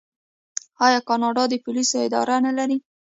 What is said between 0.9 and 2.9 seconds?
کاناډا د پولیسو اداره نلري؟